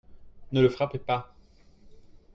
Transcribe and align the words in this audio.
Ne 0.51 0.61
le 0.63 0.69
frappez 0.69 0.97
pas. 0.97 1.31